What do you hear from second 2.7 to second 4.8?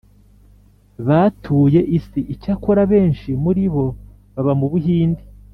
benshi muri abo baba mu